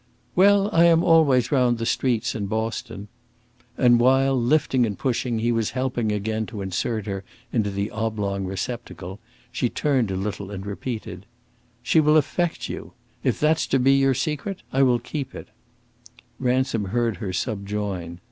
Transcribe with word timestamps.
"Well, 0.35 0.67
I 0.73 0.85
am 0.85 1.03
always 1.03 1.51
round 1.51 1.77
the 1.77 1.85
streets, 1.85 2.33
in 2.33 2.47
Boston." 2.47 3.07
And 3.77 3.99
while, 3.99 4.35
lifting 4.35 4.83
and 4.83 4.97
pushing, 4.97 5.37
he 5.37 5.51
was 5.51 5.77
helping 5.77 6.11
again 6.11 6.47
to 6.47 6.63
insert 6.63 7.05
her 7.05 7.23
into 7.53 7.69
the 7.69 7.91
oblong 7.91 8.45
receptacle, 8.45 9.19
she 9.51 9.69
turned 9.69 10.09
a 10.09 10.15
little 10.15 10.49
and 10.49 10.65
repeated, 10.65 11.27
"She 11.83 11.99
will 11.99 12.17
affect 12.17 12.67
you! 12.67 12.93
If 13.23 13.39
that's 13.39 13.67
to 13.67 13.77
be 13.77 13.93
your 13.93 14.15
secret, 14.15 14.63
I 14.73 14.81
will 14.81 14.97
keep 14.97 15.35
it," 15.35 15.49
Ransom 16.39 16.85
heard 16.85 17.17
her 17.17 17.31
subjoin. 17.31 18.17